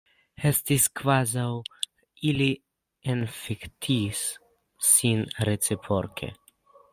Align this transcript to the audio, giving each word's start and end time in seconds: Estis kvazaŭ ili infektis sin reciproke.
Estis 0.49 0.85
kvazaŭ 1.01 1.43
ili 2.29 2.47
infektis 3.15 4.23
sin 4.89 5.23
reciproke. 5.51 6.33